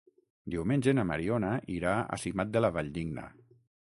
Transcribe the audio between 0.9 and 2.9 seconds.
na Mariona irà a Simat de la